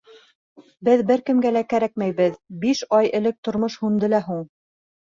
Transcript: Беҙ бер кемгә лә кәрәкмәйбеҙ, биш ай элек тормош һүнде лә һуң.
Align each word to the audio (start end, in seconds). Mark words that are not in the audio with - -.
Беҙ 0.89 1.03
бер 1.11 1.23
кемгә 1.27 1.51
лә 1.59 1.63
кәрәкмәйбеҙ, 1.75 2.41
биш 2.65 2.83
ай 3.03 3.15
элек 3.23 3.41
тормош 3.49 3.81
һүнде 3.87 4.15
лә 4.19 4.27
һуң. 4.29 4.47